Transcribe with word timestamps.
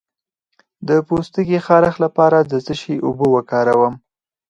د 0.87 0.89
پوستکي 1.07 1.57
خارښ 1.65 1.95
لپاره 2.05 2.37
د 2.51 2.53
څه 2.65 2.73
شي 2.81 2.95
اوبه 3.05 3.25
وکاروم؟ 3.33 3.93